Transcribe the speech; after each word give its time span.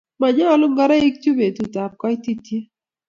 Manyalo 0.19 0.65
ngoroik 0.71 1.15
chu 1.23 1.31
betut 1.39 1.73
ab 1.83 1.93
kaititiet 2.01 2.65